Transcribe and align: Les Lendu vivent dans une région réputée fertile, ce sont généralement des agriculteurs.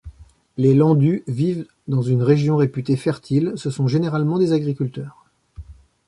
Les 0.57 0.73
Lendu 0.73 1.23
vivent 1.27 1.67
dans 1.87 2.01
une 2.01 2.23
région 2.23 2.57
réputée 2.57 2.97
fertile, 2.97 3.53
ce 3.55 3.69
sont 3.69 3.85
généralement 3.87 4.39
des 4.39 4.51
agriculteurs. 4.51 5.27